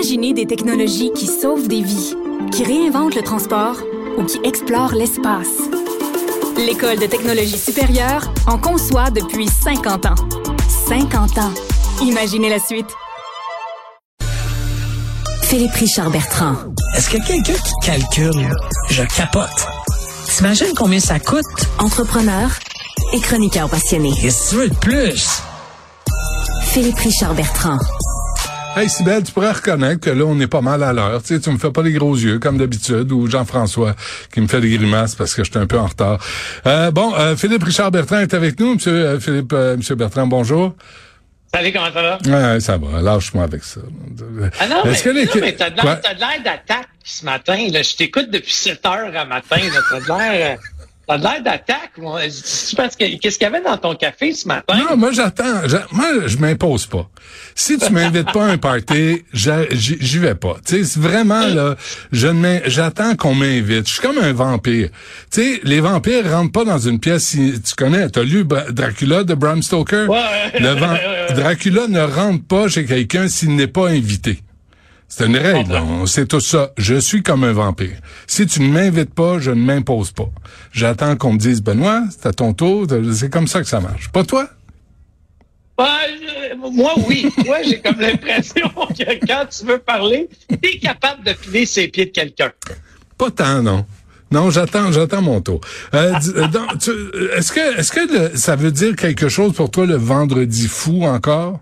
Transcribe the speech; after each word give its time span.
Imaginez 0.00 0.32
des 0.32 0.46
technologies 0.46 1.12
qui 1.14 1.26
sauvent 1.26 1.68
des 1.68 1.82
vies, 1.82 2.14
qui 2.52 2.64
réinventent 2.64 3.14
le 3.14 3.20
transport 3.20 3.76
ou 4.16 4.24
qui 4.24 4.40
explorent 4.44 4.94
l'espace. 4.94 5.58
L'École 6.56 6.98
de 6.98 7.04
technologie 7.04 7.58
supérieure 7.58 8.32
en 8.46 8.56
conçoit 8.56 9.10
depuis 9.10 9.46
50 9.46 10.06
ans. 10.06 10.14
50 10.88 11.36
ans. 11.36 11.52
Imaginez 12.00 12.48
la 12.48 12.58
suite. 12.58 12.86
Philippe 15.42 15.74
Richard 15.74 16.08
Bertrand. 16.08 16.54
Est-ce 16.96 17.10
que 17.10 17.18
quelqu'un 17.18 17.52
qui 17.52 17.72
calcule, 17.82 18.48
je 18.88 19.02
capote. 19.02 19.50
T'imagines 20.34 20.72
combien 20.74 21.00
ça 21.00 21.20
coûte? 21.20 21.44
Entrepreneur 21.78 22.48
et 23.12 23.20
chroniqueur 23.20 23.68
passionné. 23.68 24.12
Qu'est-ce 24.18 24.44
que 24.44 24.48
tu 24.48 24.56
veux 24.62 24.68
de 24.70 24.76
plus? 24.76 25.42
Philippe 26.62 27.00
Richard 27.00 27.34
Bertrand. 27.34 27.76
Hey 28.76 28.88
Sybelle, 28.88 29.24
tu 29.24 29.32
pourrais 29.32 29.50
reconnaître 29.52 30.00
que 30.00 30.10
là, 30.10 30.24
on 30.24 30.38
est 30.40 30.46
pas 30.46 30.60
mal 30.60 30.82
à 30.82 30.92
l'heure. 30.92 31.20
Tu 31.22 31.34
sais, 31.34 31.40
tu 31.40 31.50
me 31.50 31.58
fais 31.58 31.70
pas 31.72 31.82
les 31.82 31.92
gros 31.92 32.14
yeux, 32.14 32.38
comme 32.38 32.56
d'habitude, 32.56 33.10
ou 33.12 33.28
Jean-François 33.28 33.94
qui 34.32 34.40
me 34.40 34.46
fait 34.46 34.60
des 34.60 34.70
grimaces 34.70 35.14
parce 35.16 35.34
que 35.34 35.42
j'étais 35.44 35.58
un 35.58 35.66
peu 35.66 35.78
en 35.78 35.86
retard. 35.86 36.18
Euh, 36.66 36.90
bon, 36.92 37.12
euh, 37.18 37.34
Philippe 37.36 37.64
Richard 37.64 37.90
Bertrand 37.90 38.18
est 38.20 38.32
avec 38.32 38.58
nous. 38.60 38.74
Monsieur 38.76 38.92
euh, 38.92 39.20
Philippe, 39.20 39.52
euh, 39.52 39.76
Monsieur 39.76 39.96
Bertrand, 39.96 40.26
bonjour. 40.26 40.74
Salut, 41.52 41.72
comment 41.72 41.92
ça 41.92 42.00
va? 42.02 42.18
Ouais, 42.54 42.60
ça 42.60 42.76
va. 42.78 43.02
Lâche-moi 43.02 43.42
avec 43.42 43.64
ça. 43.64 43.80
Ah 44.60 44.68
non, 44.68 44.76
mais, 44.84 44.94
que 44.96 45.08
les- 45.10 45.24
non, 45.24 45.30
mais 45.40 45.52
t'as 45.56 45.70
de 45.70 45.76
l'air 45.76 46.00
t'as 46.00 46.14
de 46.14 46.20
l'air 46.20 46.42
d'attaque 46.44 46.88
ce 47.02 47.24
matin. 47.24 47.56
Là. 47.72 47.82
Je 47.82 47.96
t'écoute 47.96 48.30
depuis 48.30 48.52
7 48.52 48.86
heures 48.86 49.10
à 49.16 49.24
matin. 49.24 49.56
là. 49.56 49.80
T'as 49.90 50.00
de 50.00 50.06
l'air... 50.06 50.58
T'as 51.10 51.18
de 51.18 51.22
l'air 51.24 51.42
d'attaque. 51.42 51.90
Qu'est-ce 53.20 53.36
qu'il 53.38 53.42
y 53.42 53.44
avait 53.44 53.60
dans 53.62 53.76
ton 53.76 53.96
café 53.96 54.32
ce 54.32 54.46
matin? 54.46 54.78
Non, 54.78 54.96
moi 54.96 55.10
j'attends. 55.10 55.66
j'a- 55.66 55.86
Moi, 55.90 56.06
je 56.26 56.36
m'impose 56.36 56.86
pas. 56.86 57.10
Si 57.56 57.78
tu 57.78 57.92
m'invites 57.92 58.30
pas 58.32 58.44
à 58.46 58.50
un 58.50 58.58
party, 58.58 59.24
j'y 59.32 60.18
vais 60.18 60.36
pas. 60.36 60.56
Tu 60.64 60.84
sais, 60.84 61.00
vraiment 61.00 61.44
là, 61.48 61.74
je 62.12 62.28
ne 62.28 62.32
m'in- 62.34 62.60
j'attends 62.66 63.16
qu'on 63.16 63.34
m'invite. 63.34 63.88
Je 63.88 63.94
suis 63.94 64.00
comme 64.02 64.18
un 64.18 64.32
vampire. 64.32 64.90
Tu 65.32 65.40
sais, 65.42 65.60
les 65.64 65.80
vampires 65.80 66.30
rentrent 66.30 66.52
pas 66.52 66.64
dans 66.64 66.78
une 66.78 67.00
pièce. 67.00 67.24
Si, 67.24 67.60
tu 67.60 67.74
connais, 67.74 68.08
t'as 68.08 68.22
lu 68.22 68.44
Dracula 68.70 69.24
de 69.24 69.34
Bram 69.34 69.62
Stoker? 69.64 70.06
Le 70.60 70.74
ouais. 70.74 71.34
Dracula 71.34 71.88
ne 71.88 72.00
rentre 72.02 72.44
pas 72.44 72.68
chez 72.68 72.84
quelqu'un 72.84 73.26
s'il 73.26 73.56
n'est 73.56 73.66
pas 73.66 73.88
invité. 73.88 74.38
C'est 75.12 75.26
une 75.26 75.36
règle, 75.36 75.74
on 75.74 76.06
sait 76.06 76.24
tout 76.24 76.38
ça. 76.40 76.70
Je 76.78 76.94
suis 76.94 77.22
comme 77.22 77.42
un 77.44 77.52
vampire. 77.52 77.98
Si 78.28 78.46
tu 78.46 78.60
ne 78.62 78.68
m'invites 78.72 79.12
pas, 79.12 79.40
je 79.40 79.50
ne 79.50 79.60
m'impose 79.60 80.12
pas. 80.12 80.30
J'attends 80.72 81.16
qu'on 81.16 81.32
me 81.32 81.38
dise, 81.38 81.60
Benoît, 81.62 82.04
c'est 82.10 82.26
à 82.26 82.32
ton 82.32 82.54
tour. 82.54 82.86
C'est 83.12 83.28
comme 83.28 83.48
ça 83.48 83.60
que 83.60 83.66
ça 83.68 83.80
marche. 83.80 84.08
Pas 84.10 84.22
toi? 84.24 84.48
Je- 85.78 86.56
moi, 86.72 86.92
oui. 87.08 87.26
Moi, 87.44 87.58
j'ai 87.64 87.80
comme 87.80 87.98
l'impression 88.00 88.68
que 88.98 89.26
quand 89.26 89.46
tu 89.50 89.64
veux 89.66 89.78
parler, 89.78 90.28
t'es 90.62 90.78
capable 90.78 91.24
de 91.24 91.32
filer 91.32 91.66
ses 91.66 91.88
pieds 91.88 92.06
de 92.06 92.10
quelqu'un. 92.10 92.52
Pas 93.18 93.30
tant, 93.30 93.62
non. 93.62 93.84
Non, 94.30 94.50
j'attends, 94.50 94.92
j'attends 94.92 95.22
mon 95.22 95.40
tour. 95.40 95.60
Euh, 95.92 96.14
euh, 96.36 96.46
tu- 96.80 96.90
euh, 96.90 97.36
est-ce 97.36 97.50
que, 97.50 97.78
est-ce 97.80 97.90
que 97.90 98.00
le- 98.30 98.36
ça 98.36 98.54
veut 98.54 98.70
dire 98.70 98.94
quelque 98.94 99.28
chose 99.28 99.54
pour 99.54 99.70
toi 99.72 99.86
le 99.86 99.96
vendredi 99.96 100.68
fou 100.68 101.02
encore? 101.04 101.60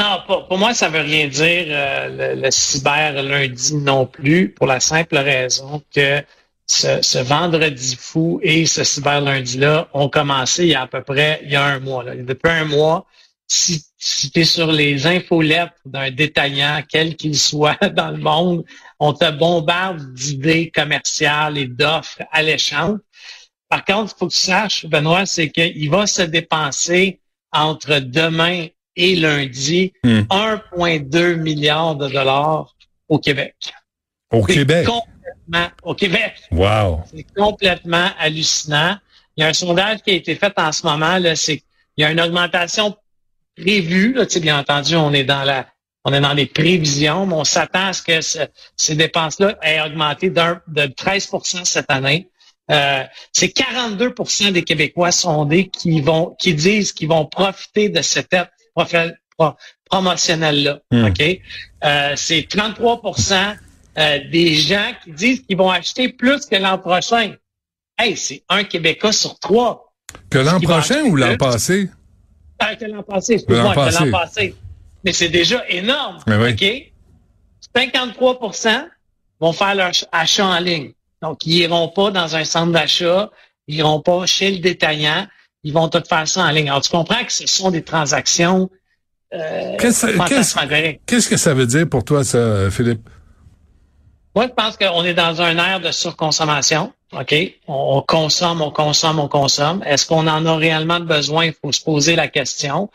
Non, 0.00 0.22
pour, 0.26 0.48
pour 0.48 0.56
moi, 0.56 0.72
ça 0.72 0.88
veut 0.88 1.02
rien 1.02 1.28
dire 1.28 1.66
euh, 1.68 2.34
le, 2.34 2.40
le 2.40 2.50
cyber 2.50 3.22
lundi 3.22 3.74
non 3.74 4.06
plus, 4.06 4.48
pour 4.48 4.66
la 4.66 4.80
simple 4.80 5.18
raison 5.18 5.82
que 5.94 6.24
ce, 6.66 7.02
ce 7.02 7.18
vendredi 7.18 7.96
fou 7.96 8.40
et 8.42 8.64
ce 8.64 8.82
cyber 8.82 9.20
lundi-là 9.20 9.90
ont 9.92 10.08
commencé 10.08 10.62
il 10.62 10.70
y 10.70 10.74
a 10.74 10.82
à 10.82 10.86
peu 10.86 11.02
près 11.02 11.42
il 11.44 11.50
y 11.50 11.56
a 11.56 11.66
un 11.66 11.80
mois. 11.80 12.02
Là. 12.02 12.14
Depuis 12.16 12.48
un 12.48 12.64
mois, 12.64 13.04
si, 13.46 13.84
si 13.98 14.30
tu 14.30 14.40
es 14.40 14.44
sur 14.44 14.72
les 14.72 15.06
infolettres 15.06 15.74
d'un 15.84 16.10
détaillant, 16.10 16.82
quel 16.88 17.14
qu'il 17.14 17.36
soit 17.50 17.76
dans 17.90 18.10
le 18.10 18.22
monde, 18.22 18.64
on 19.00 19.12
te 19.12 19.30
bombarde 19.30 20.14
d'idées 20.14 20.70
commerciales 20.70 21.58
et 21.58 21.66
d'offres 21.66 22.22
alléchantes. 22.32 23.02
Par 23.68 23.84
contre, 23.84 24.14
il 24.14 24.18
faut 24.18 24.28
que 24.28 24.32
tu 24.32 24.40
saches, 24.40 24.86
Benoît, 24.86 25.26
c'est 25.26 25.50
qu'il 25.50 25.90
va 25.90 26.06
se 26.06 26.22
dépenser 26.22 27.20
entre 27.52 27.98
demain 27.98 28.68
et 28.96 29.14
lundi 29.16 29.92
Hmm. 30.04 30.22
1,2 30.30 31.36
milliard 31.36 31.96
de 31.96 32.08
dollars 32.08 32.74
au 33.08 33.18
Québec. 33.18 33.54
Au 34.32 34.42
Québec? 34.44 34.86
Complètement 34.86 35.68
au 35.82 35.94
Québec. 35.94 36.34
Wow. 36.52 37.02
C'est 37.14 37.26
complètement 37.36 38.08
hallucinant. 38.18 38.96
Il 39.36 39.42
y 39.42 39.44
a 39.44 39.48
un 39.48 39.52
sondage 39.52 40.02
qui 40.02 40.10
a 40.10 40.14
été 40.14 40.34
fait 40.34 40.52
en 40.56 40.72
ce 40.72 40.84
moment, 40.86 41.18
là, 41.18 41.34
c'est 41.36 41.62
il 41.96 42.02
y 42.02 42.04
a 42.04 42.10
une 42.12 42.20
augmentation 42.20 42.96
prévue. 43.56 44.12
Là, 44.14 44.26
tu 44.26 44.34
sais, 44.34 44.40
bien 44.40 44.58
entendu, 44.58 44.96
on 44.96 45.12
est 45.12 45.24
dans 45.24 45.44
la 45.44 45.66
on 46.06 46.14
est 46.14 46.20
dans 46.20 46.32
les 46.32 46.46
prévisions, 46.46 47.26
mais 47.26 47.34
on 47.34 47.44
s'attend 47.44 47.88
à 47.88 47.92
ce 47.92 48.00
que 48.02 48.22
ce- 48.22 48.38
ces 48.74 48.94
dépenses-là 48.94 49.58
aient 49.60 49.82
augmenté 49.82 50.30
d'un- 50.30 50.62
de 50.66 50.86
13% 50.86 51.66
cette 51.66 51.90
année. 51.90 52.30
Euh, 52.70 53.04
c'est 53.34 53.48
42% 53.50 54.50
des 54.50 54.62
Québécois 54.62 55.12
sondés 55.12 55.68
qui 55.68 56.00
vont 56.00 56.34
qui 56.40 56.54
disent 56.54 56.92
qu'ils 56.92 57.08
vont 57.08 57.26
profiter 57.26 57.90
de 57.90 58.00
cette 58.00 58.32
aide 58.32 58.48
pro- 58.74 59.54
promotionnelle-là. 59.90 60.80
Hmm. 60.90 61.04
OK? 61.06 61.40
Euh, 61.84 62.12
c'est 62.16 62.40
33% 62.48 63.56
euh, 63.98 64.18
des 64.30 64.54
gens 64.54 64.92
qui 65.04 65.12
disent 65.12 65.40
qu'ils 65.42 65.56
vont 65.56 65.70
acheter 65.70 66.08
plus 66.10 66.46
que 66.46 66.56
l'an 66.56 66.78
prochain. 66.78 67.34
Hey, 67.98 68.16
c'est 68.16 68.42
un 68.48 68.64
Québécois 68.64 69.12
sur 69.12 69.38
trois. 69.38 69.92
Que 70.30 70.38
l'an 70.38 70.60
prochain 70.60 71.02
ou 71.02 71.16
l'an 71.16 71.28
plus? 71.28 71.38
passé? 71.38 71.90
Euh, 72.62 72.74
que 72.76 72.84
l'an 72.84 73.02
passé, 73.02 73.34
excuse-moi, 73.34 73.74
L'an 73.74 73.88
que 73.88 74.04
l'an 74.04 74.10
passé. 74.10 74.54
Mais 75.04 75.12
c'est 75.12 75.28
déjà 75.28 75.64
énorme. 75.68 76.18
Oui. 76.26 76.52
OK? 76.52 76.92
53% 77.76 78.88
vont 79.40 79.52
faire 79.52 79.74
leur 79.74 79.88
ach- 79.88 80.04
achat 80.12 80.46
en 80.46 80.58
ligne. 80.60 80.92
Donc, 81.22 81.44
ils 81.46 81.58
iront 81.58 81.88
pas 81.88 82.10
dans 82.10 82.36
un 82.36 82.44
centre 82.44 82.72
d'achat, 82.72 83.30
ils 83.66 83.76
iront 83.76 84.00
pas 84.00 84.26
chez 84.26 84.50
le 84.50 84.58
détaillant, 84.58 85.26
ils 85.62 85.72
vont 85.72 85.88
tout 85.88 86.02
faire 86.08 86.26
ça 86.26 86.42
en 86.44 86.50
ligne. 86.50 86.68
Alors, 86.68 86.80
tu 86.82 86.90
comprends 86.90 87.24
que 87.24 87.32
ce 87.32 87.46
sont 87.46 87.70
des 87.70 87.82
transactions 87.82 88.70
euh, 89.32 89.76
Qu'est-ce 89.78 91.28
que 91.28 91.36
ça 91.36 91.54
veut 91.54 91.66
dire 91.66 91.88
pour 91.88 92.04
toi, 92.04 92.24
ça, 92.24 92.70
Philippe? 92.70 93.08
Moi, 94.34 94.46
je 94.48 94.52
pense 94.52 94.76
qu'on 94.76 95.04
est 95.04 95.14
dans 95.14 95.40
un 95.42 95.56
air 95.58 95.80
de 95.80 95.90
surconsommation. 95.90 96.92
OK? 97.12 97.34
On, 97.66 97.98
on 97.98 98.02
consomme, 98.02 98.60
on 98.62 98.70
consomme, 98.70 99.18
on 99.18 99.28
consomme. 99.28 99.82
Est-ce 99.84 100.06
qu'on 100.06 100.26
en 100.28 100.46
a 100.46 100.56
réellement 100.56 101.00
besoin? 101.00 101.46
Il 101.46 101.54
faut 101.60 101.72
se 101.72 101.80
poser 101.82 102.14
la 102.16 102.28
question. 102.28 102.90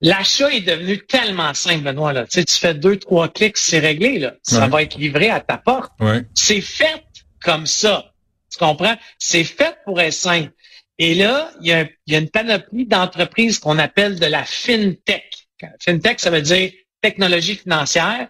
L'achat 0.00 0.50
est 0.52 0.60
devenu 0.60 1.04
tellement 1.06 1.52
simple, 1.54 1.82
Benoît. 1.84 2.12
Là. 2.12 2.24
Tu, 2.24 2.38
sais, 2.40 2.44
tu 2.44 2.54
fais 2.54 2.72
deux, 2.74 2.96
trois 2.98 3.28
clics, 3.28 3.56
c'est 3.58 3.78
réglé. 3.80 4.18
Là. 4.18 4.34
Ça 4.42 4.60
Ouais. 4.62 4.68
va 4.68 4.82
être 4.82 4.96
livré 4.96 5.28
à 5.30 5.40
ta 5.40 5.58
porte. 5.58 5.92
Ouais. 6.00 6.22
C'est 6.34 6.60
fait 6.60 7.02
comme 7.42 7.66
ça. 7.66 8.12
Tu 8.50 8.58
comprends? 8.58 8.94
C'est 9.18 9.44
fait 9.44 9.76
pour 9.84 10.00
être 10.00 10.12
simple. 10.12 10.50
Et 10.98 11.14
là, 11.14 11.52
il 11.60 11.68
y 11.68 11.72
a, 11.72 11.82
il 12.06 12.12
y 12.12 12.16
a 12.16 12.18
une 12.18 12.30
panoplie 12.30 12.86
d'entreprises 12.86 13.58
qu'on 13.58 13.78
appelle 13.78 14.18
de 14.18 14.26
la 14.26 14.44
FinTech. 14.44 15.46
FinTech, 15.80 16.20
ça 16.20 16.30
veut 16.30 16.42
dire 16.42 16.72
technologie 17.00 17.56
financière. 17.56 18.28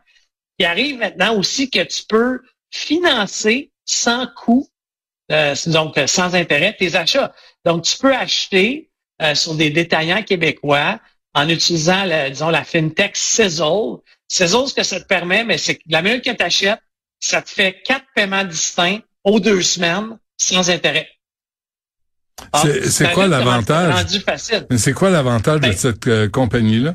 Il 0.59 0.67
arrive 0.67 0.99
maintenant 0.99 1.37
aussi 1.37 1.71
que 1.71 1.83
tu 1.83 2.03
peux 2.09 2.41
financer 2.71 3.73
sans 3.87 4.27
coût, 4.27 4.69
euh, 5.33 5.55
donc 5.67 5.97
euh, 5.97 6.07
sans 6.07 6.35
intérêt, 6.35 6.75
tes 6.75 6.95
achats. 6.95 7.35
Donc, 7.65 7.85
tu 7.85 7.97
peux 7.97 8.15
acheter 8.15 8.91
euh, 9.23 9.35
sur 9.35 9.55
des 9.55 9.71
détaillants 9.71 10.23
québécois 10.23 11.01
en 11.35 11.49
utilisant, 11.49 12.05
disons, 12.29 12.51
la 12.51 12.65
FinTech 12.65 13.17
Sizzle. 13.17 13.99
Sizzle, 14.29 14.69
ce 14.69 14.75
que 14.75 14.83
ça 14.83 15.01
te 15.01 15.07
permet, 15.07 15.45
mais 15.45 15.57
c'est 15.57 15.77
que 15.77 15.83
la 15.89 16.03
minute 16.03 16.25
que 16.25 16.31
tu 16.31 16.43
achètes, 16.43 16.81
ça 17.21 17.41
te 17.41 17.51
fait 17.51 17.81
quatre 17.83 18.07
paiements 18.15 18.45
distincts 18.45 19.01
aux 19.25 19.41
deux 19.41 19.63
semaines 19.63 20.19
sans 20.37 20.71
intérêt. 20.71 21.09
Ah, 22.53 22.63
C'est- 22.85 23.13
quoi 23.13 23.27
l'avantage? 23.27 23.95
C'est 24.77 24.93
quoi 24.93 25.11
l'avantage 25.11 25.57
de 25.57 25.69
Ben- 25.69 25.73
cette 25.77 26.07
euh, 26.07 26.29
compagnie-là? 26.29 26.95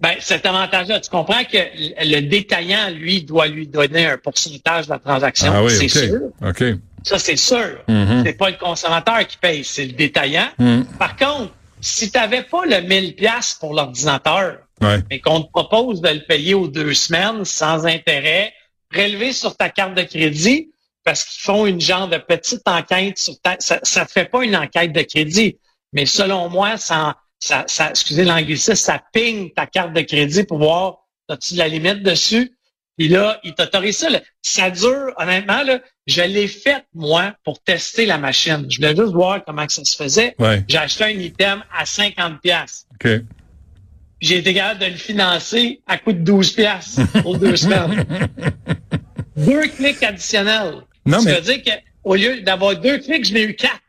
Ben, 0.00 0.16
cet 0.18 0.46
avantage-là, 0.46 0.98
tu 1.00 1.10
comprends 1.10 1.44
que 1.44 1.58
le 2.04 2.20
détaillant, 2.22 2.90
lui, 2.90 3.22
doit 3.22 3.46
lui 3.46 3.68
donner 3.68 4.06
un 4.06 4.18
pourcentage 4.18 4.86
de 4.86 4.90
la 4.92 4.98
transaction. 4.98 5.52
Ah 5.54 5.62
oui, 5.62 5.70
c'est 5.70 5.86
sûr. 5.88 6.18
OK. 6.44 6.64
Ça, 7.04 7.18
c'est 7.18 7.36
sûr. 7.36 7.78
Mhm. 7.88 8.22
C'est 8.26 8.32
pas 8.32 8.50
le 8.50 8.56
consommateur 8.56 9.24
qui 9.26 9.36
paye, 9.36 9.62
c'est 9.64 9.86
le 9.86 9.92
détaillant. 9.92 10.48
Mhm. 10.58 10.86
Par 10.98 11.14
contre, 11.16 11.52
si 11.80 12.10
tu 12.10 12.18
n'avais 12.18 12.42
pas 12.42 12.64
le 12.66 12.80
1000 12.80 13.14
pièces 13.14 13.56
pour 13.60 13.74
l'ordinateur, 13.74 14.58
Ouais. 14.80 14.98
mais 15.08 15.20
qu'on 15.20 15.42
te 15.42 15.50
propose 15.52 16.00
de 16.00 16.08
le 16.08 16.24
payer 16.26 16.54
aux 16.54 16.66
deux 16.66 16.94
semaines 16.94 17.44
sans 17.44 17.86
intérêt, 17.86 18.52
prélevé 18.90 19.32
sur 19.32 19.56
ta 19.56 19.68
carte 19.70 19.94
de 19.94 20.02
crédit, 20.02 20.71
parce 21.04 21.24
qu'ils 21.24 21.42
font 21.42 21.66
une 21.66 21.80
genre 21.80 22.08
de 22.08 22.18
petite 22.18 22.66
enquête 22.66 23.18
sur 23.18 23.34
ta... 23.40 23.56
Ça 23.58 23.80
ne 24.02 24.06
fait 24.06 24.26
pas 24.26 24.44
une 24.44 24.56
enquête 24.56 24.92
de 24.92 25.02
crédit, 25.02 25.58
mais 25.92 26.06
selon 26.06 26.48
moi, 26.48 26.76
ça, 26.76 27.16
ça, 27.38 27.64
ça 27.66 27.90
excusez 27.90 28.24
l'anglicisme, 28.24 28.74
ça 28.74 29.02
ping 29.12 29.52
ta 29.52 29.66
carte 29.66 29.92
de 29.92 30.02
crédit 30.02 30.44
pour 30.44 30.58
voir 30.58 30.98
as-tu 31.28 31.54
de 31.54 31.58
la 31.58 31.68
limite 31.68 32.02
dessus? 32.02 32.56
Puis 32.98 33.08
là, 33.08 33.40
il 33.42 33.54
t'autorise 33.54 33.96
ça. 33.96 34.10
là. 34.10 34.20
Ça 34.42 34.70
dure, 34.70 35.12
honnêtement, 35.16 35.62
là, 35.62 35.80
je 36.06 36.22
l'ai 36.22 36.46
fait, 36.46 36.84
moi, 36.94 37.34
pour 37.42 37.62
tester 37.62 38.04
la 38.06 38.18
machine. 38.18 38.66
Je 38.68 38.76
voulais 38.76 38.94
juste 38.94 39.14
voir 39.14 39.42
comment 39.44 39.66
que 39.66 39.72
ça 39.72 39.84
se 39.84 39.96
faisait. 39.96 40.34
Ouais. 40.38 40.62
J'ai 40.68 40.78
acheté 40.78 41.04
un 41.04 41.08
item 41.08 41.64
à 41.76 41.86
50 41.86 42.40
pièces. 42.40 42.86
OK. 42.94 43.08
j'ai 44.20 44.38
été 44.38 44.54
capable 44.54 44.80
de 44.80 44.86
le 44.86 44.96
financer 44.96 45.80
à 45.86 45.96
coût 45.98 46.12
de 46.12 46.18
12 46.18 46.52
piastres 46.52 47.00
pour 47.22 47.38
deux 47.38 47.56
semaines. 47.64 48.06
deux 49.36 49.68
clics 49.68 50.02
additionnels. 50.02 50.82
Non, 51.06 51.20
Ça 51.20 51.24
mais- 51.30 51.40
veut 51.40 51.54
dire 51.54 51.62
qu'au 52.02 52.14
lieu 52.14 52.40
d'avoir 52.42 52.76
deux 52.76 52.98
clics, 52.98 53.24
je 53.26 53.34
n'ai 53.34 53.42
eu 53.42 53.54
quatre. 53.54 53.80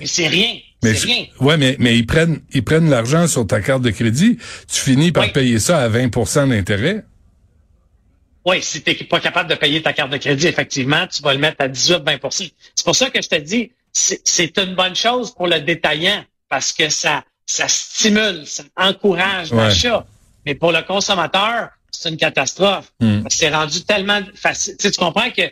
Mais 0.00 0.06
c'est 0.06 0.28
rien. 0.28 0.58
Mais 0.82 0.94
C'est 0.94 1.06
rien. 1.06 1.26
ouais, 1.40 1.56
mais 1.56 1.76
mais 1.78 1.96
ils 1.96 2.06
prennent 2.06 2.40
ils 2.52 2.64
prennent 2.64 2.88
l'argent 2.90 3.26
sur 3.28 3.46
ta 3.46 3.60
carte 3.60 3.82
de 3.82 3.90
crédit, 3.90 4.38
tu 4.72 4.80
finis 4.80 5.12
par 5.12 5.24
Oui. 5.24 5.32
payer 5.32 5.58
ça 5.58 5.78
à 5.80 5.88
20% 5.88 6.46
d'intérêt. 6.48 7.04
Oui, 8.44 8.60
si 8.62 8.82
tu 8.82 8.90
n'es 8.90 8.96
pas 9.04 9.20
capable 9.20 9.48
de 9.50 9.54
payer 9.54 9.80
ta 9.82 9.92
carte 9.92 10.10
de 10.10 10.16
crédit, 10.16 10.48
effectivement, 10.48 11.06
tu 11.06 11.22
vas 11.22 11.32
le 11.32 11.38
mettre 11.38 11.56
à 11.60 11.68
18-20% 11.68 12.50
C'est 12.74 12.84
pour 12.84 12.96
ça 12.96 13.10
que 13.10 13.22
je 13.22 13.28
te 13.28 13.36
dis, 13.36 13.70
c'est 13.92 14.20
c'est 14.24 14.58
une 14.58 14.74
bonne 14.74 14.96
chose 14.96 15.32
pour 15.34 15.46
le 15.46 15.60
détaillant 15.60 16.24
parce 16.48 16.72
que 16.72 16.88
ça, 16.88 17.24
ça 17.46 17.68
stimule, 17.68 18.42
ça 18.46 18.64
encourage 18.76 19.52
Ouais. 19.52 19.58
l'achat. 19.58 20.04
Mais 20.44 20.56
pour 20.56 20.72
le 20.72 20.82
consommateur, 20.82 21.68
c'est 21.92 22.08
une 22.08 22.16
catastrophe. 22.16 22.92
Hmm. 22.98 23.22
C'est 23.30 23.50
rendu 23.50 23.84
tellement 23.84 24.20
facile. 24.34 24.76
Tu, 24.76 24.82
sais, 24.88 24.90
tu 24.90 24.98
comprends 24.98 25.30
que 25.30 25.42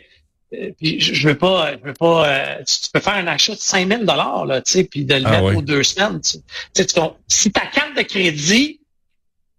puis 0.77 0.99
je, 0.99 1.13
je 1.13 1.27
veux 1.29 1.37
pas, 1.37 1.73
je 1.79 1.87
veux 1.87 1.93
pas. 1.93 2.27
euh, 2.27 2.63
tu, 2.67 2.89
peux 2.93 2.99
faire 2.99 3.13
un 3.15 3.27
achat 3.27 3.53
de 3.53 3.59
5000 3.59 3.99
dollars 4.05 4.45
là, 4.45 4.61
tu 4.61 4.71
sais, 4.73 4.83
puis 4.83 5.05
de 5.05 5.15
le 5.15 5.23
Ah 5.25 5.31
mettre 5.31 5.43
oui. 5.45 5.55
aux 5.55 5.61
deux 5.61 5.83
semaines. 5.83 6.19
Tu, 6.21 6.37
tu 6.73 6.83
sais, 6.83 7.01
si 7.27 7.51
ta 7.51 7.65
carte 7.67 7.95
de 7.97 8.01
crédit 8.03 8.77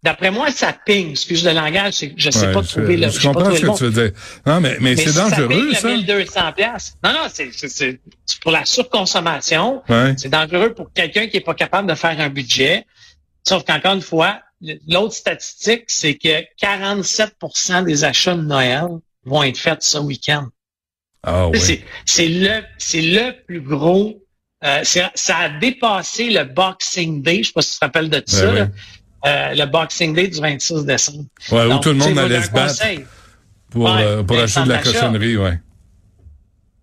D'après 0.05 0.33
moi, 0.33 0.51
ça 0.51 0.73
ping. 0.85 1.11
Excuse 1.13 1.45
le 1.45 1.53
langage, 1.53 1.93
c'est 1.95 2.09
que 2.09 2.15
je 2.17 2.29
sais 2.33 2.49
Ouais, 2.49 2.53
pas 2.53 2.63
je, 2.63 2.69
trouver 2.71 2.97
le. 2.97 3.09
je 3.09 3.19
pas 3.23 3.33
comprends 3.35 3.55
ce 3.55 3.61
que 3.61 3.77
tu 3.79 3.85
veux 3.85 3.91
dire. 4.09 4.19
Non, 4.45 4.61
mais 4.61 4.71
mais, 4.81 4.91
Mais 4.91 4.97
c'est 4.97 5.11
si 5.11 5.13
ça 5.13 5.31
dangereux 5.31 5.47
pique 5.49 5.69
le 5.69 5.75
ça. 5.77 5.89
1200 5.95 6.53
pièces. 6.57 6.95
Non, 7.05 7.13
non, 7.13 7.21
c'est 7.33 7.53
c'est- 7.53 7.69
c'est 7.69 8.01
c'est 8.27 8.41
pour 8.41 8.51
la 8.51 8.65
surconsommation. 8.65 9.81
Ouais. 9.89 10.15
C'est 10.19 10.29
dangereux 10.29 10.75
pour 10.75 10.93
quelqu'un 10.93 11.29
qui 11.29 11.37
est 11.37 11.41
pas 11.43 11.55
capable 11.55 11.89
de 11.89 11.95
faire 11.95 12.19
un 12.19 12.31
budget. 12.31 12.85
Sauf 13.47 13.63
qu'encore 13.63 13.93
une 13.95 14.01
fois, 14.03 14.41
l'autre 14.89 15.15
statistique, 15.15 15.85
c'est 15.87 16.17
que 16.17 16.43
47% 16.61 17.85
des 17.85 18.03
achats 18.03 18.35
de 18.35 18.43
Noël 18.43 18.87
vont 19.25 19.45
être 19.45 19.57
faits 19.59 19.85
ce 19.85 19.99
week-end. 19.99 20.49
Ah 21.25 21.49
oui. 21.49 21.85
C'est 22.05 22.29
le 22.29 22.63
c'est 22.79 23.01
le 23.03 23.33
plus 23.47 23.61
gros. 23.61 24.19
euh, 24.65 24.83
ça 24.85 25.37
a 25.37 25.49
dépassé 25.49 26.31
le 26.31 26.45
Boxing 26.45 27.23
Day. 27.23 27.43
Je 27.43 27.49
sais 27.49 27.53
pas 27.53 27.63
si 27.63 27.73
tu 27.75 27.79
te 27.79 27.85
rappelles 27.85 28.11
de 28.11 28.23
ça. 28.27 28.53
là. 28.53 28.69
Euh, 29.25 29.55
le 29.55 29.67
Boxing 29.67 30.15
Day 30.15 30.29
du 30.29 30.41
26 30.41 30.85
décembre. 30.85 31.25
Ouais, 31.51 31.67
où 31.67 31.79
tout 31.79 31.91
le 31.91 31.95
monde 31.95 32.19
allait 32.19 32.43
se 32.43 32.51
battre 32.51 32.83
pour 33.71 33.85
Ouais, 33.85 34.03
euh, 34.03 34.23
pour 34.25 34.39
acheter 34.39 34.63
de 34.65 34.69
la 34.69 34.79
cochonnerie, 34.79 35.37
ouais. 35.37 35.59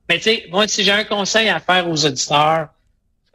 Mais 0.08 0.18
tu 0.18 0.24
sais, 0.24 0.46
moi, 0.50 0.68
si 0.68 0.84
j'ai 0.84 0.92
un 0.92 1.04
conseil 1.04 1.50
à 1.50 1.60
faire 1.60 1.88
aux 1.88 2.06
auditeurs, 2.06 2.70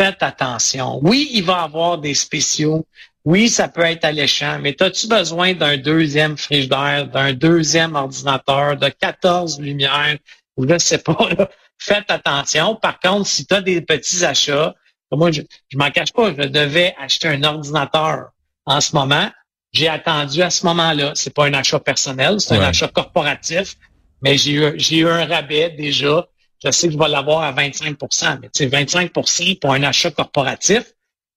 faites 0.01 0.23
attention. 0.23 0.99
Oui, 1.03 1.31
il 1.33 1.45
va 1.45 1.61
y 1.61 1.65
avoir 1.65 1.99
des 1.99 2.15
spéciaux. 2.15 2.85
Oui, 3.25 3.49
ça 3.49 3.69
peut 3.69 3.83
être 3.83 4.05
alléchant, 4.05 4.59
mais 4.61 4.75
as-tu 4.83 5.07
besoin 5.07 5.55
d'un 5.55 5.77
deuxième 5.77 6.37
frigidaire, 6.37 7.07
d'un 7.07 7.33
deuxième 7.33 7.95
ordinateur, 7.95 8.77
de 8.77 8.89
14 8.89 9.61
lumières, 9.61 10.17
ou 10.57 10.69
je 10.69 10.79
sais 10.79 10.99
pas, 10.99 11.17
là. 11.37 11.49
Faites 11.79 12.11
attention. 12.11 12.77
Par 12.77 13.01
contre, 13.01 13.27
si 13.29 13.47
tu 13.47 13.55
as 13.55 13.61
des 13.61 13.81
petits 13.81 14.25
achats, 14.25 14.75
moi, 15.13 15.31
je, 15.31 15.43
je 15.69 15.79
m'en 15.79 15.91
cache 15.91 16.13
pas, 16.13 16.31
je 16.31 16.49
devais 16.49 16.95
acheter 16.99 17.29
un 17.29 17.43
ordinateur 17.45 18.31
en 18.67 18.81
ce 18.81 18.95
moment. 18.95 19.31
J'ai 19.73 19.89
attendu 19.89 20.41
à 20.43 20.51
ce 20.51 20.65
moment-là. 20.67 21.13
C'est 21.15 21.35
pas 21.35 21.47
un 21.47 21.55
achat 21.55 21.81
personnel, 21.81 22.41
c'est 22.41 22.57
Ouais. 22.57 22.65
un 22.65 22.69
achat 22.69 22.89
corporatif, 22.89 23.75
mais 24.23 24.37
j'ai 24.39 24.53
eu, 24.53 24.73
j'ai 24.79 24.99
eu 24.99 25.09
un 25.09 25.27
rabais 25.27 25.71
déjà. 25.71 26.27
Je 26.65 26.71
sais 26.71 26.87
que 26.87 26.95
je 26.95 26.99
vais 26.99 27.09
l'avoir 27.09 27.43
à 27.43 27.53
25 27.53 27.97
Mais 28.41 28.49
tu 28.55 28.65
sais, 28.65 28.67
25% 28.69 29.59
pour 29.59 29.73
un 29.73 29.83
achat 29.83 30.11
corporatif, 30.11 30.94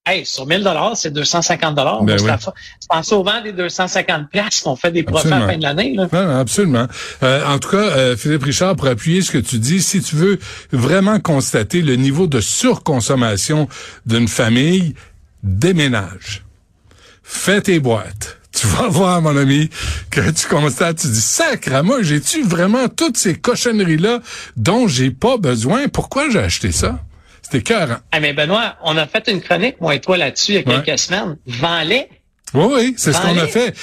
hey, 0.08 0.26
sur 0.26 0.46
1000 0.46 0.64
dollars, 0.64 0.96
c'est 0.96 1.12
250 1.12 1.76
dollars. 1.76 2.04
Ben 2.04 2.18
oui. 2.22 2.32
c'est 2.40 2.52
en 2.90 3.04
sauvant 3.04 3.42
des 3.42 3.52
250 3.52 4.30
places 4.30 4.62
qu'on 4.62 4.76
fait 4.76 4.92
des 4.92 5.04
profits 5.04 5.28
à 5.28 5.40
la 5.40 5.48
fin 5.48 5.58
de 5.58 5.64
l'année. 5.64 5.94
là. 5.96 6.08
Non, 6.12 6.26
non, 6.26 6.40
absolument. 6.40 6.88
Euh, 7.24 7.46
en 7.46 7.60
tout 7.60 7.70
cas, 7.70 7.78
euh, 7.78 8.16
Philippe 8.18 8.44
Richard, 8.44 8.76
pour 8.76 8.88
appuyer 8.88 9.22
ce 9.22 9.32
que 9.32 9.38
tu 9.38 9.60
dis, 9.60 9.82
si 9.82 10.02
tu 10.02 10.16
veux 10.16 10.40
vraiment 10.72 11.20
constater 11.20 11.82
le 11.82 11.96
niveau 11.96 12.28
de 12.28 12.40
surconsommation 12.40 13.68
d'une 14.06 14.28
famille, 14.28 14.96
déménage. 15.44 16.44
Fais 17.24 17.62
tes 17.62 17.80
boîtes. 17.80 18.38
Tu 18.54 18.68
vas 18.68 18.88
voir, 18.90 19.22
mon 19.22 19.36
ami, 19.38 19.70
que 20.10 20.32
tu 20.32 20.48
constates, 20.48 21.00
tu 21.00 21.08
dis, 21.08 21.22
sacre 21.22 21.84
moi, 21.84 22.02
j'ai-tu 22.02 22.44
vraiment 22.44 22.88
toutes 22.88 23.18
ces 23.18 23.36
cochonneries-là 23.36 24.20
dont 24.56 24.88
j'ai 24.88 25.12
pas 25.12 25.38
besoin? 25.38 25.88
Pourquoi 25.90 26.30
j'ai 26.30 26.40
acheté 26.40 26.72
ça? 26.72 27.00
C'était 27.50 27.62
cœur. 27.64 28.00
Ah, 28.12 28.20
mais 28.20 28.34
Benoît, 28.34 28.76
on 28.84 28.98
a 28.98 29.08
fait 29.08 29.30
une 29.30 29.42
chronique, 29.42 29.80
moi 29.80 29.96
et 29.96 30.02
toi, 30.02 30.18
là-dessus, 30.18 30.52
il 30.54 30.56
y 30.56 30.58
a 30.58 30.78
Ouais. 30.78 30.84
quelques 30.84 31.00
semaines. 31.00 31.38
Vends-les. 31.48 32.10
Oui, 32.54 32.66
oui, 32.74 32.94
c'est 32.98 33.12
ce 33.14 33.22
qu'on 33.22 33.38
a 33.38 33.48
fait. 33.48 33.74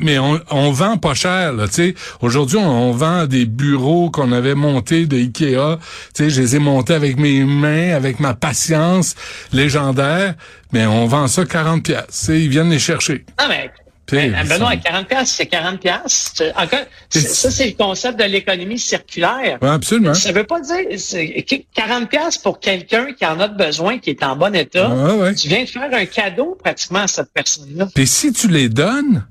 Mais- 0.00 0.18
on- 0.18 0.40
on, 0.50 0.70
vend 0.72 0.96
pas 0.96 1.14
cher, 1.14 1.52
là, 1.52 1.66
tu 1.68 1.74
sais. 1.74 1.94
Aujourd'hui, 2.20 2.56
on, 2.58 2.68
on 2.68 2.92
vend 2.92 3.26
des 3.26 3.46
bureaux 3.46 4.10
qu'on 4.10 4.30
avait 4.32 4.56
montés 4.56 5.06
de 5.06 5.16
Ikea. 5.16 5.78
Tu 6.14 6.24
sais, 6.24 6.30
je 6.30 6.40
les 6.40 6.56
ai 6.56 6.58
montés 6.58 6.94
avec 6.94 7.18
mes 7.18 7.44
mains, 7.44 7.94
avec 7.94 8.18
ma 8.20 8.34
patience 8.34 9.14
légendaire. 9.52 10.34
Mais 10.72 10.86
on 10.86 11.06
vend 11.06 11.26
ça 11.28 11.44
40 11.46 11.84
pièces. 11.84 12.26
Ils 12.28 12.48
viennent 12.48 12.70
les 12.70 12.78
chercher. 12.80 13.24
Non, 13.40 13.46
mais 13.48 13.70
Ben, 14.10 14.32
Benoît, 14.48 14.72
sont- 14.72 14.78
40 14.80 15.08
pièces, 15.08 15.30
c'est 15.30 15.46
40 15.46 15.80
pièces. 15.80 16.32
Encore, 16.56 16.80
ça, 17.10 17.50
c'est 17.50 17.66
le 17.66 17.72
concept 17.72 18.18
de 18.18 18.24
l'économie 18.24 18.78
circulaire. 18.78 19.58
Ouais, 19.60 19.68
absolument. 19.68 20.14
Ça 20.14 20.32
veut 20.32 20.44
pas 20.44 20.60
dire 20.60 20.76
c'est- 20.98 21.44
40 21.74 22.08
pièces 22.08 22.38
pour 22.38 22.58
quelqu'un 22.60 23.12
qui 23.12 23.26
en 23.26 23.38
a 23.40 23.48
besoin, 23.48 23.98
qui 23.98 24.10
est 24.10 24.22
en 24.22 24.36
bon 24.36 24.54
état. 24.54 24.88
Ouais, 24.88 25.12
ouais. 25.14 25.34
Tu 25.34 25.48
viens 25.48 25.62
de 25.64 25.68
faire 25.68 25.88
un 25.92 26.06
cadeau 26.06 26.56
pratiquement 26.62 27.00
à 27.00 27.06
cette 27.08 27.32
personne-là. 27.32 27.88
Puis 27.94 28.06
si 28.06 28.32
tu 28.32 28.48
les 28.48 28.68
donnes, 28.68 29.26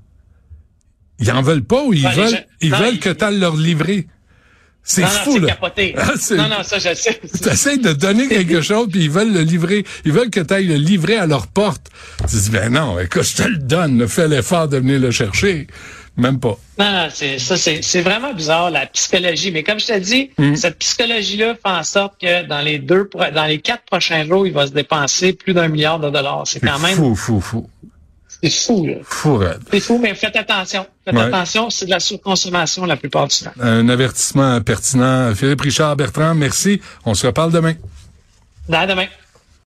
ils 1.20 1.32
en 1.32 1.42
veulent 1.42 1.64
pas 1.66 1.84
ou 1.84 1.94
ils 1.94 2.06
Ouais, 2.06 2.12
les 2.16 2.22
veulent, 2.22 2.30
gens- 2.30 2.44
ils 2.62 2.70
non, 2.72 2.78
veulent 2.78 2.94
ils- 2.94 3.00
que 3.00 3.10
tu 3.10 3.40
leur 3.40 3.56
livrer. 3.56 4.08
C'est 4.90 5.02
non, 5.02 5.08
non, 5.10 5.14
fou, 5.26 5.40
là. 5.40 5.48
capoté. 5.48 5.94
Ah, 5.98 6.14
non, 6.32 6.48
non, 6.48 6.64
ça, 6.64 6.80
je 6.80 6.94
sais. 6.96 7.20
Tu 7.44 7.50
essaies 7.50 7.78
de 7.78 7.92
donner 7.92 8.28
quelque 8.30 8.62
chose, 8.62 8.88
puis 8.90 9.04
ils 9.04 9.10
veulent 9.12 9.34
le 9.34 9.42
livrer. 9.42 9.84
Ils 10.06 10.14
veulent 10.14 10.30
que 10.30 10.40
tu 10.40 10.54
ailles 10.54 10.68
le 10.68 10.76
livrer 10.76 11.18
à 11.18 11.26
leur 11.28 11.48
porte. 11.48 11.88
Tu 12.30 12.38
dis, 12.38 12.50
ben 12.50 12.72
non, 12.72 12.98
écoute, 12.98 13.24
je 13.24 13.36
te 13.44 13.48
le 13.50 13.58
donne. 13.58 14.00
là, 14.00 14.08
Fais 14.08 14.30
l'effort 14.30 14.70
de 14.70 14.78
venir 14.78 15.00
le 15.02 15.12
chercher. 15.12 15.68
Même 16.16 16.40
pas. 16.40 16.58
Non, 16.80 16.92
non, 16.92 17.08
c'est 17.14 17.38
ça, 17.38 17.58
c'est 17.58 17.84
c'est 17.84 18.02
vraiment 18.02 18.34
bizarre 18.34 18.72
la 18.72 18.86
psychologie. 18.88 19.52
Mais 19.52 19.62
comme 19.64 19.80
je 19.80 19.88
te 19.88 20.00
dis, 20.00 20.32
Mm. 20.38 20.56
cette 20.56 20.80
psychologie-là 20.80 21.54
fait 21.56 21.70
en 21.70 21.84
sorte 21.84 22.14
que 22.22 22.48
dans 22.48 22.62
les 22.62 22.80
deux, 22.80 23.10
dans 23.36 23.46
les 23.46 23.60
quatre 23.60 23.84
prochains 23.84 24.26
jours, 24.26 24.48
il 24.48 24.54
va 24.54 24.66
se 24.68 24.72
dépenser 24.72 25.34
plus 25.34 25.54
d'un 25.54 25.68
milliard 25.68 26.00
de 26.00 26.10
dollars. 26.10 26.44
C'est 26.46 26.60
quand 26.62 26.80
même, 26.80 26.96
fou, 26.96 27.14
fou, 27.14 27.40
fou. 27.42 27.70
C'est 28.50 28.66
fou. 28.74 28.86
là. 28.86 28.94
Fou. 29.04 29.42
C'est 29.72 29.80
fou, 29.80 29.98
mais 29.98 30.14
faites 30.16 30.36
attention. 30.36 30.86
Faites 31.06 31.16
Ouais. 31.16 31.22
attention, 31.24 31.70
c'est 31.70 31.86
de 31.86 31.92
la 31.92 32.00
surconsommation 32.00 32.86
la 32.86 32.98
plupart 32.98 33.28
du 33.28 33.36
temps. 33.38 33.52
Un 33.60 33.88
avertissement 33.90 34.60
pertinent. 34.62 35.34
Philippe 35.36 35.62
Richard 35.62 35.96
Bertrand, 35.96 36.36
merci. 36.36 36.82
On 37.06 37.14
se 37.14 37.26
reparle 37.28 37.52
demain. 37.52 37.74
À 38.72 38.86
demain. 38.86 39.06